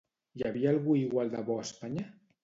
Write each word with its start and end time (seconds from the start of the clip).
Hi 0.37 0.43
havia 0.47 0.69
algú 0.75 0.95
igual 0.99 1.29
de 1.33 1.43
bo 1.49 1.57
a 1.65 1.65
Espanya? 1.67 2.07